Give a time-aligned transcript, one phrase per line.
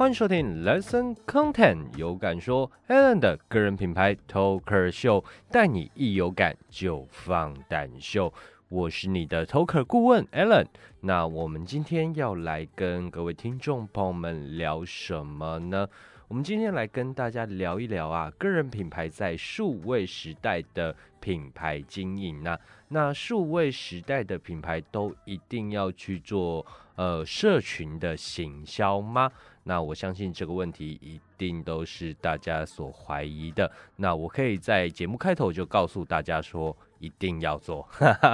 [0.00, 8.32] 欢迎收听 Lesson Content，有感说 Alan 的个人品牌 Talker 秀，带你一有感就放胆秀。
[8.70, 10.64] 我是你的 Talker 顾问 Alan。
[11.00, 15.86] 那我们今天要来跟各位听众朋友们聊什么呢？
[16.30, 29.28] 我们今天来跟大家聊一聊啊，个人品牌在数位时代的品牌经营那那数位时代的品牌都一定要去做呃社群的行销吗？
[29.64, 33.68] 那我相信这个问题一定都是大家所怀疑的。
[33.96, 37.88] 那我可以在节目开头就告诉大家说，一定要做。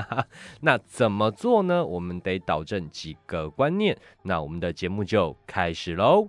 [0.60, 1.82] 那怎么做呢？
[1.82, 3.96] 我们得导正几个观念。
[4.24, 6.28] 那我们的节目就开始喽。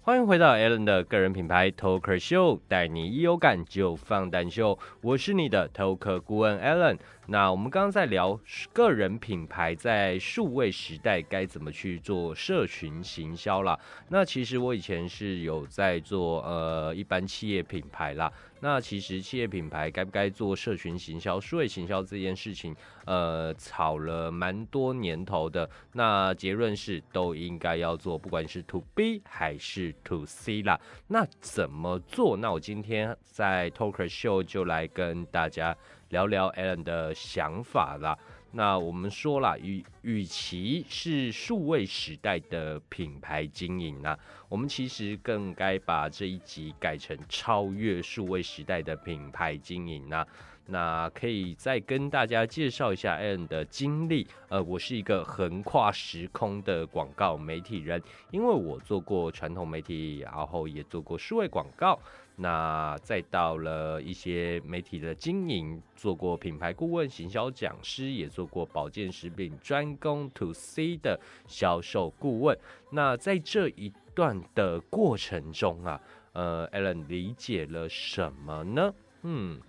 [0.00, 4.78] 欢迎回到 alan 的个人品牌 toker show 带你一有感就放胆秀。
[5.02, 8.38] 我是你的 toker 顾问 alan 那我们刚刚在聊
[8.72, 13.78] 个人品牌在数位时代该怎么去做社群行销啦。
[14.08, 18.30] 那其实我以前是有在做呃一般企业品牌啦。
[18.60, 22.74] 那其实企业品牌该不该做社群行销、数位行销这件事情，
[23.06, 25.68] 呃，吵了蛮多年头的。
[25.92, 30.80] 那结论是都应该要做，不管是 To B 还是 To C 啦。
[31.08, 32.36] 那怎么做？
[32.36, 35.76] 那我今天在 Talker Show 就来跟大家。
[36.12, 38.16] 聊聊 Alan 的想法啦。
[38.50, 44.14] 那我们说了，与与其是数位时代的品牌经营呢，
[44.50, 50.26] 我们其实更该把这一集改成超越数位时代的品牌经营呢。
[50.66, 54.26] 那可以再跟大家介绍一下 Allen 的经历。
[54.48, 61.98] 呃，我是一个横跨时空的广告媒体人，因为我做过传统媒体，然后也做过数位广告。
[62.36, 72.58] 那再到了一些媒体的经营，做过品牌顾问、行销讲师，也做过保健食品专攻 To C 的销售顾问。
[72.90, 76.00] 那在这一段的过程中啊，
[76.32, 78.94] 呃，Allen 理解了什么呢？
[79.24, 79.60] 嗯，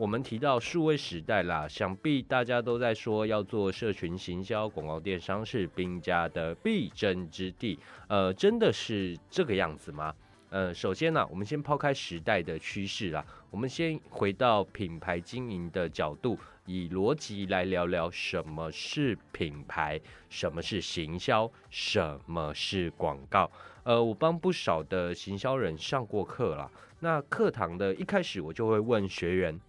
[0.00, 7.78] 我们提到数位时代啦，想必大家都在说要做社群行销、广告电商是兵家的必争之地。
[8.08, 10.14] 呃，真的是这个样子吗？
[10.48, 20.00] 呃，首先呢，我们先抛开时代的趋势啦，我们先回到品牌经营的角度，以逻辑来聊聊什么是品牌，
[20.30, 23.50] 什么是行销，什么是广告。
[23.82, 29.60] 呃，我帮不少的行销人上过课啦，那课堂的一开始，我就会问学员：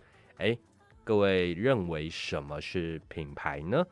[0.42, 0.58] 哎，
[1.04, 3.86] 各位认为什么是品牌呢？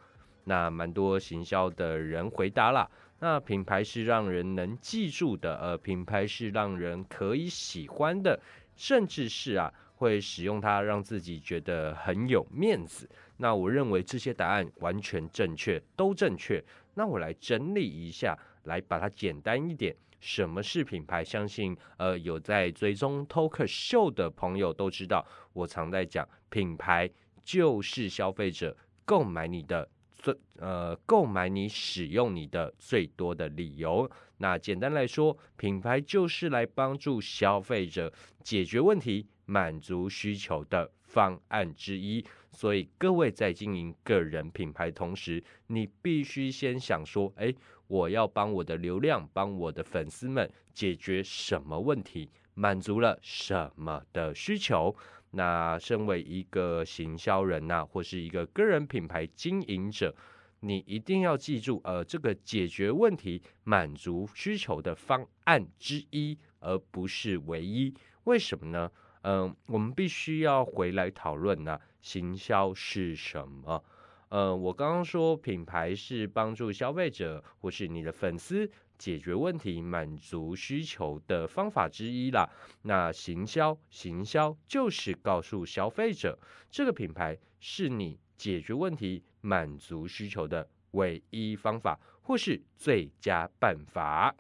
[0.46, 2.90] 那蛮多行销的人回答了。
[3.20, 8.40] 那品牌是让人能记住的，呃，品牌是让人可以喜欢的，
[8.76, 13.08] 甚至是啊，会使用它让自己觉得很有面子。
[13.38, 16.64] 那我认为这些答案完全正确，都正确。
[16.96, 19.96] 那我来整理一下，来把它简单一点。
[20.20, 21.24] 什么是品牌？
[21.24, 27.10] 相信呃有在追踪 Talk Show 的朋友都知道，我常在讲，品牌
[27.44, 28.76] 就是消费者
[29.06, 29.90] 购买你的。
[30.22, 34.12] 最呃，购买你使用你的最多的理由。
[34.40, 38.12] 那简单来说，品牌就是来帮助消费者
[38.44, 42.24] 解决问题、满足需求的方案之一。
[42.52, 47.54] 所以各位在经营个人品牌同时，你必须先想说：哎，
[47.88, 54.96] 我要帮我的流量、帮我的粉丝们解决什么问题，满足了什么的需求。
[55.32, 60.16] 那身为一个行销人呐，或是一个个人品牌经营者，
[60.62, 67.94] 你一定要记住，呃，这个解决问题、满足需求的方案之一，而不是唯一。
[68.24, 68.92] 为什么呢？
[69.22, 73.84] 嗯，我们必须要回来讨论呢，行销是什么？
[74.30, 78.70] 嗯，我刚刚说品牌是帮助消费者或是你的粉丝。
[79.00, 82.50] 解决问题、满足需求的方法之一啦。
[82.82, 86.38] 那行销，行销就是告诉消费者，
[86.70, 94.36] 这个品牌是你解决问题、满足需求的唯一方法，或是最佳办法。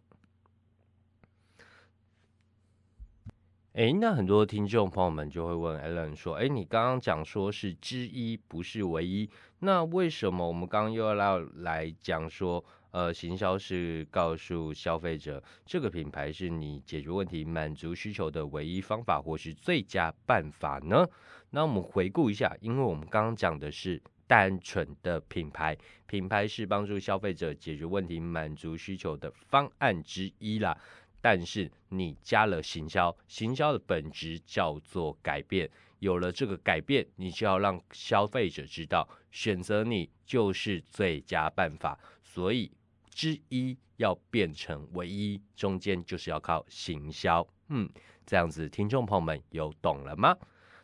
[3.73, 9.29] 诶，那很多听众朋友们就会问 Allen 说：“诶，你刚刚讲说是之一，不是唯一，
[9.59, 21.07] 那为什么我们刚刚又要来讲说？”呃，行销是告诉消费者，这个品牌是你解决问题、满足需求的唯一方法，或是最佳办法呢？
[21.51, 25.77] 那我们回顾一下，因为我们刚刚讲的是单纯的品牌，
[26.07, 30.75] 品牌是帮助消费者解决问题、满足需求的方案之一啦。
[31.21, 35.69] 但是你加了行销，行销的本质叫做改变。
[35.99, 41.99] 有了这个改变，你就要让消费者知道，选择你就是最佳办法。
[42.23, 42.71] 所以
[43.09, 47.45] 之一要变成唯一，中间就是要靠行销。
[47.67, 47.89] 嗯，
[48.25, 50.37] 这样子，听众朋友们有懂了吗？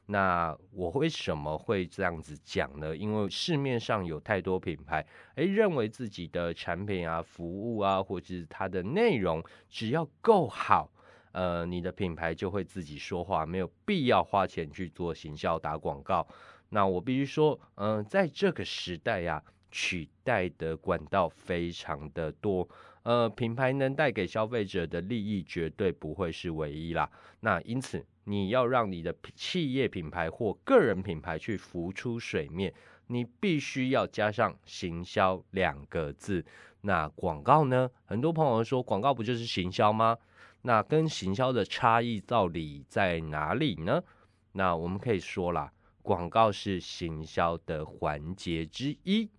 [0.07, 2.95] 那我为什么会这样子讲呢？
[2.95, 5.05] 因为市面上有太多品牌，
[5.35, 10.91] 诶，认为自己的产品啊、服务啊，或者是它的内容，只要够好，
[11.31, 16.27] 呃，你的品牌就会自己说话，没有必要花钱去做行销打广告。
[16.69, 22.67] 那我必须说，嗯，在这个时代呀，取代的管道非常的多。
[23.03, 27.09] 呃，品牌能带给消费者的利益绝对不会是唯一啦。
[27.41, 32.73] 那因此，你要让你的企业品牌或个人品牌去浮出水面，
[33.07, 36.45] 你必须要加上行销两个字。
[36.81, 37.89] 那广告呢？
[38.05, 40.17] 很多朋友说，广告不就是行销吗？
[40.61, 44.03] 那跟行销的差异到底在哪里呢？
[44.51, 45.71] 那我们可以说啦，
[46.01, 49.29] 广告是行销的环节之一。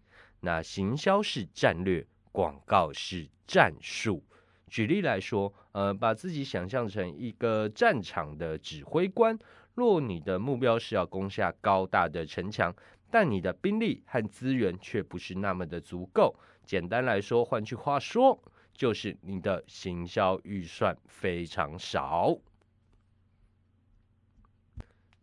[0.40, 2.06] 那行销是战略。
[2.32, 4.22] 广告是战术。
[4.68, 9.38] 举例来说，呃，把自己想象成一个战场的指挥官。
[9.74, 12.74] 若你的目标是要攻下高大的城墙，
[13.10, 16.34] 但你的兵力和资源却不是那么的足够。
[16.64, 18.42] 简单来说，换句话说，
[18.72, 22.38] 就是你的行销预算非常少。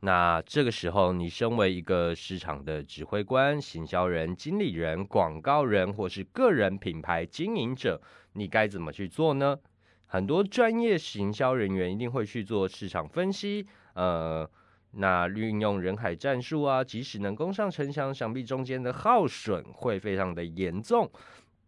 [0.02, 8.00] 那这个时候，你身为一个市场的指挥官、行销人、经理人、广告人，或是个人品牌经营者，
[8.34, 9.58] 你该怎么去做呢？
[10.14, 13.66] 很多专业行销人员一定会去做市场分析，
[13.96, 14.48] 呃，
[14.92, 21.10] 那运用人海战术啊，即使能攻上城墙，想必中间的耗损会非常的严重。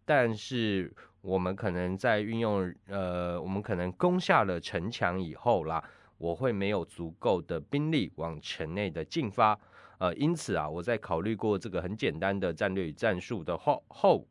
[0.06, 5.84] 但是我们可能在运用，呃，我们可能攻下了城墙以后啦。
[6.20, 9.60] 我会没有足够的兵力往城内的进发，
[9.98, 14.24] 呃，因此啊，我在考虑过这个很简单的战略与战术的后后，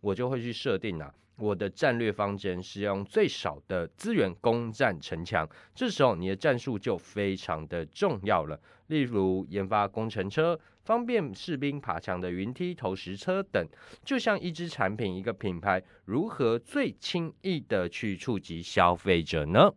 [0.00, 5.48] 我就会去设定啊，我的战略方针是用最少的资源攻占城墙。
[5.74, 13.66] 这时候你的战术就非常的重要了，例如研发工程车，方便士兵爬墙的云梯投石车等。
[14.04, 19.72] 就像一支产品、一个品牌，如何最轻易的去触及消费者呢？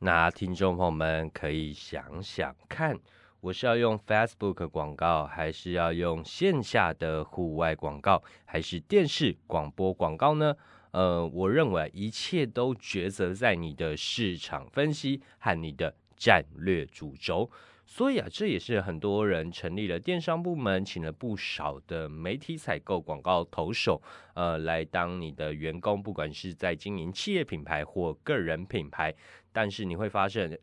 [0.00, 2.98] 那听众朋友们可以想想看，
[3.44, 10.56] 我是要用 Facebook 广告，还是要用线下的户外广告，还是电视广播广告呢？
[10.92, 17.50] 呃，我认为一切都抉择在你的市场分析和你的战略主轴。
[17.84, 24.00] 所以啊，这也是很多人成立了电商部门，请了不少的媒体采购广告投手，
[24.32, 29.14] 呃，来当你的员工，不管是在经营企业品牌或个人品牌。
[29.52, 30.58] 但是你会发现，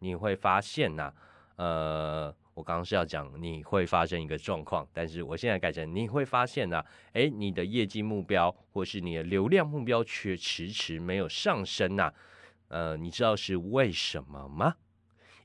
[0.00, 1.10] 你会发现呐，
[1.58, 6.84] 呃，我刚刚是要讲你会发生一个状况，但是我现在改成你会发现呐，
[7.14, 12.12] 诶，你的业绩目标或是你的流量目标却迟迟没有上升呐，
[12.68, 14.76] 呃，你知道是为什么吗？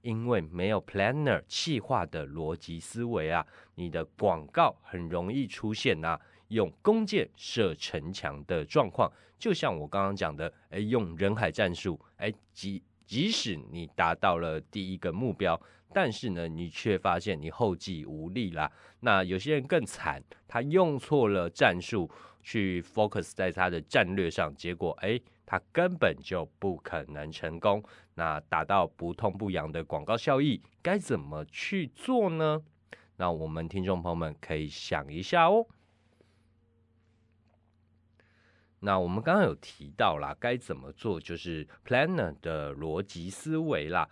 [0.04, 15.60] 因为没有 planner 气化的逻辑思维啊，你的广告很容易出现呐，用弓箭射城墙的状况，就像我刚刚讲的，哎，用人海战术，哎，即即使你达到了第一个目标，
[15.94, 18.72] 但是呢，你却发现你后继无力啦。
[19.02, 22.10] 那有些人更惨，他用错了战术
[22.42, 25.20] 去 focus 在他的战略上，结果哎。
[25.46, 27.84] 他根本就不可能成功。
[28.16, 32.64] 那达到不痛不痒的广告效益，该怎么去做呢？
[33.18, 35.68] 那我们听众朋友们可以想一下哦。
[38.80, 44.10] 那我们刚刚有提到啦，该怎么做，就是 planner 的逻辑思维啦。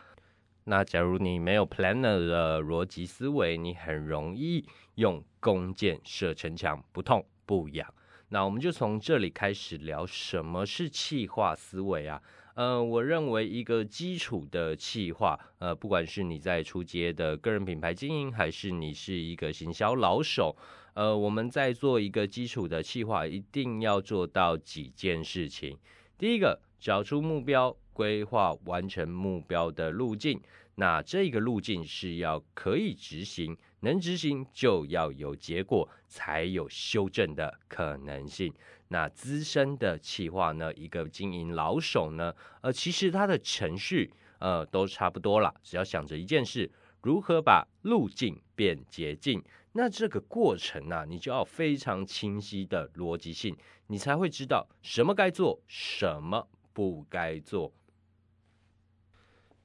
[0.66, 4.66] 那假如你没有 planner 的逻辑思维，你很容易
[4.96, 7.94] 用弓箭射城墙，不痛不痒。
[8.30, 12.22] 那我们就从这里开始聊什么是气化思维啊？
[12.54, 20.56] 呃，我认为一个基础的气化，呃，不管是你在出街的个人品牌经营，还是你是一个行销老手，
[20.94, 25.78] 呃，我们在做一个基础的气化，一定要做到几件事情。
[26.18, 30.42] 第一个，找出目标，规划完成目标的路径。
[30.76, 33.58] 那这个路径是要可以执行。
[33.82, 38.54] 能执行就要有结果，才有修正的可能性。
[38.90, 40.72] 那资深的企划呢？
[40.76, 42.34] 一个经营老手呢？
[42.62, 46.70] 呃，其实他的程序呃都差不多了，只要想着一件事：
[47.02, 49.44] 如何把路径变捷径？
[49.74, 53.58] 那这个过程呢，你就要非常清晰的逻辑性，
[53.88, 57.74] 你才会知道什么该做，什么不该做。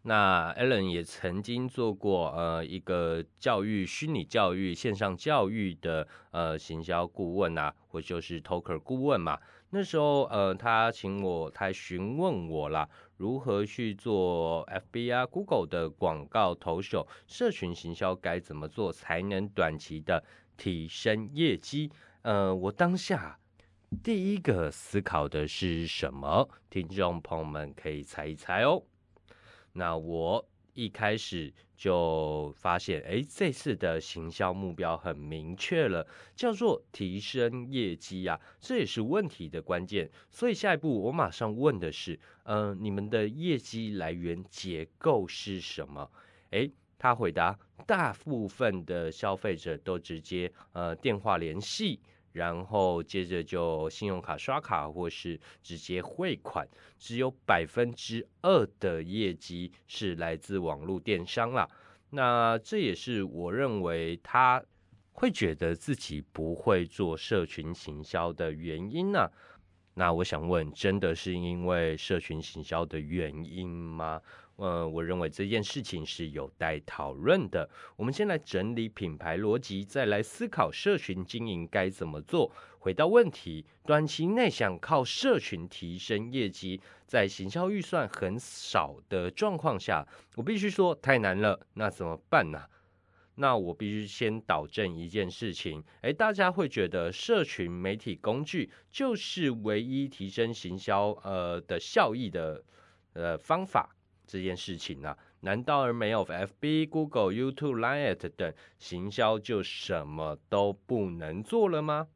[0.08, 9.36] 那 Alan 也曾经做过呃一个教育虚拟教育线上教育的呃行销顾问啊，或就是 Talker 顾问嘛。
[9.70, 20.22] 那时候呃他请我，他询问我啦，如何去做 FB 啊 Google 的广告投手，社群行销该怎么做才能短期的
[20.56, 21.90] 提升业绩？
[22.22, 23.40] 呃，我当下
[24.04, 26.48] 第一个思考的是什么？
[26.70, 28.84] 听众朋友们可以猜一猜哦。
[29.76, 40.10] 那我一开始就发现，哎，这次的行销目标很明确了，叫做提升业绩啊，这也是问题的关键。
[40.30, 46.10] 所以下一步我马上问的是，嗯，你们的业绩来源结构是什么？
[46.50, 52.00] 哎，他回答，大部分的消费者都直接呃电话联系。
[52.36, 61.66] 然后接着就信用卡刷卡或是直接汇款，只有百分之二的业绩是来自网络电商啦。
[62.10, 64.62] 那这也是我认为他
[65.12, 69.30] 会觉得自己不会做社群行销的原因呢。
[69.94, 74.20] 那我想问，真的是因为社群行销的原因吗？
[74.56, 77.68] 呃，我认为这件事情是有待讨论的。
[77.96, 82.50] 我们先来整理品牌逻辑，再来思考社群经营该怎么做。
[82.78, 91.66] 回到问题，短期内想靠社群提升业绩，在行销预算很少的状况下，我必须说太难了。
[91.74, 92.62] 那怎么办呢？
[93.34, 95.84] 那我必须先导正一件事情。
[96.00, 102.64] 诶，大家会觉得社群媒体工具就是唯一提升行销呃的效益的
[103.12, 103.95] 呃方法。
[104.26, 112.08] 这件事情呢，难道而没有 F B、Google、YouTube、Line 等行销就什么都不能做了吗？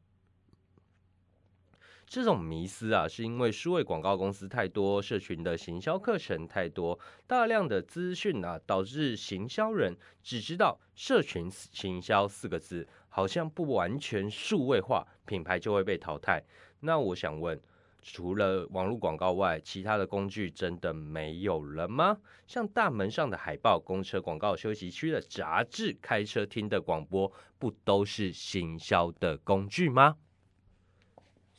[2.05, 16.43] 这种迷思啊，是因为数位广告公司太多，社群的行销课程太多，大量的资讯啊，导致行销人只知道社群行销四个字，好像不完全数位化，品牌就会被淘汰。
[16.81, 17.57] 那我想问。
[18.01, 22.17] 除了网络广告外，其他的工具真的没有了吗？
[22.47, 30.17] 像大门上的海报、公车广告、休息区的杂志、开车听的广播，不都是行销的工具吗？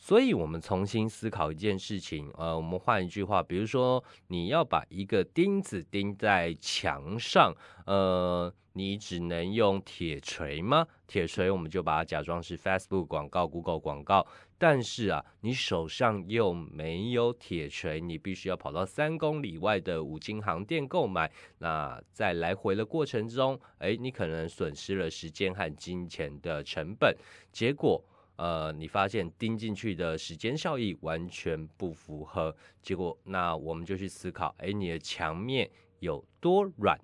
[0.04, 2.28] 所以，我们重新思考一件事情。
[2.37, 7.54] 呃，我们换一句话，比如说，你要把一个钉子钉在墙上，
[7.87, 10.85] 呃，你只能用铁锤吗？
[11.06, 14.26] 铁锤，我们就把它假装是 Facebook 广告、Google 广告。
[14.59, 21.30] 但是啊，你手上又没有铁锤，你必须要跑到三公里外的五金行店购买。
[21.59, 27.16] 那在来回的过程中，哎，你可能损失了时间和金钱的成本。
[27.52, 28.04] 结果。
[28.37, 35.71] 呃，你发现钉进去的时间效益完全不符合，结果那我们就去思考，哎，你的墙面
[36.01, 36.99] 有多软？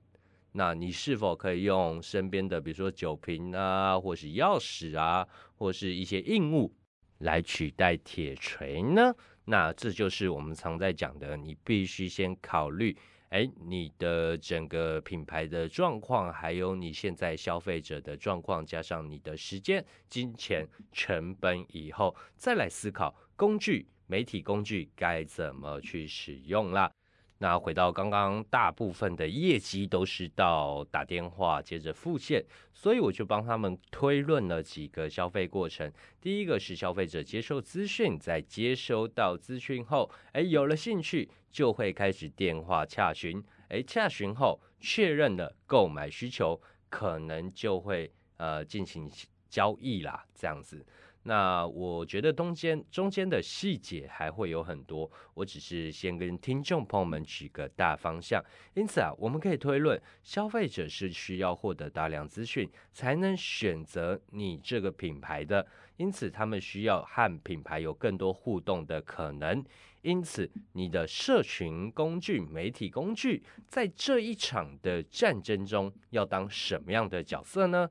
[0.52, 6.74] 那你是否可以用身边的，比如说酒瓶啊，或是钥匙啊，或是一些硬物
[7.18, 9.14] 来取代铁锤呢？
[9.44, 12.96] 那这就是我们常在讲的，你必须先考虑。
[13.30, 26.90] 哎，你的整个品牌的状况，还有你现在消费者的状况，加上你的时间、金钱成本以后，再来思考工具、媒体工具该怎么去使用啦。
[27.40, 35.92] 那回到刚刚，大部分的业绩都是到打电话，接着付现，所以我就帮他们推论了几个消费过程。
[36.20, 49.08] 第一个是消费者接受资讯，在接收到资讯后，哎，有了兴趣，就会开始电话洽询，哎，洽询后确认了购买需求，可能就会呃进行
[49.48, 50.84] 交易啦，这样子。
[51.24, 58.42] 那我觉得中间中间的细节还会有很多，我只是先跟听众朋友们举个大方向。
[58.74, 65.66] 因此啊，我们可以推论，消费者是需要获得大量资讯才能选择你这个品牌的，
[65.98, 69.62] 因此他们需要和品牌有更多互动的可能。
[70.02, 77.90] 因此，你的社群工具、媒体工具在这一场的战争中要当什么样的角色呢？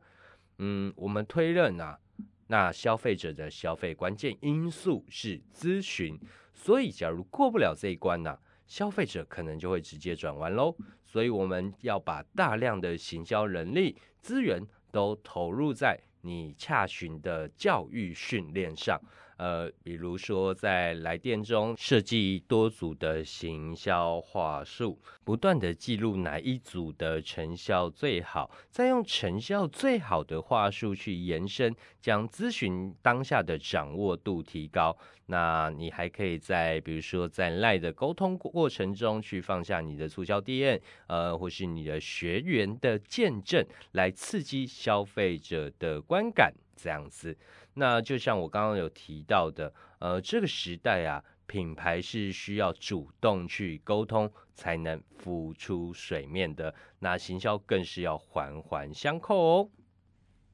[0.58, 2.00] 嗯，我们推论啊。
[2.48, 6.20] 那消费者的消费关键因素是咨询，
[6.54, 10.76] 所以假如过不了这一关呢，消费者可能就会直接转弯喽。
[11.06, 14.62] 所以我们要把大量的行销人力资源
[14.92, 19.02] 都投入在你洽询的教育训练上，
[19.38, 34.98] 呃，比如说在来电中设计多组的行销话术，不断的记录哪一组的成效最好，再用成效最好的话术去延伸，将咨询当下的掌握度提高。
[35.30, 47.38] 那你还可以在比如说在赖的沟通过程中去放下你的促销 DM，呃，或是你的学员的见证，来刺激消费者的观感，这样子。
[47.80, 59.70] 那就像我刚刚有提到的，呃，这个时代啊，品牌是需要主动去沟通才能浮出水面的，那行销更是要环环相扣哦。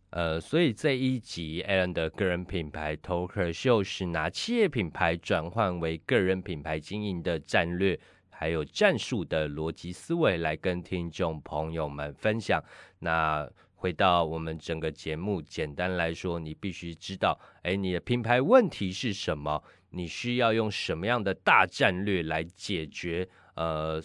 [0.09, 7.97] 呃，所以这一集 Alan 的个人品牌 Talker 秀是拿企业品牌转换为个人品牌经营的战略，
[8.29, 12.61] 还有战术的逻辑思维来跟听众朋友们分享。
[12.99, 13.49] 那
[13.83, 19.61] 回到我们整个节目，简单来说，你必须知道，哎，你的品牌问题是什么？
[19.89, 23.27] 你需要用什么样的大战略来解决？
[23.55, 24.01] 呃，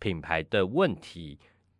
[0.00, 1.38] 品牌的问题。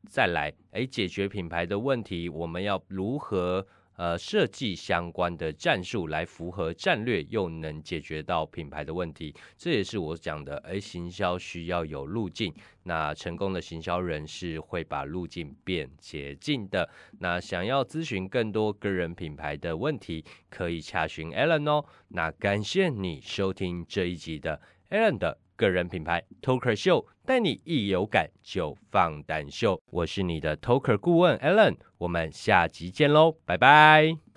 [0.08, 3.66] 再来，哎，解决品牌的问题，我们要如何
[4.00, 9.34] 呃设计相关的战术来符合战略，又能解决到品牌的问题？
[9.58, 12.50] 这也是我讲的，诶，行销需要有路径。
[12.84, 16.88] 那成功的行销人是会把路径变捷径的。
[17.18, 21.84] 那想要咨询更多个人品牌的问题，可以查询 Alan 哦。
[22.08, 25.36] 那感谢你收听这一集的 Alan 的。
[25.60, 29.78] 个人品牌 Toker 秀，带你一有感就放胆秀。
[29.90, 34.29] 我是你的 Toker 顾问 Allen，我们下集见喽，拜拜。